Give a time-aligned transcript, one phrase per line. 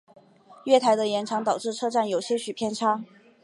[0.63, 3.03] 月台的延长导致车站有少许偏差。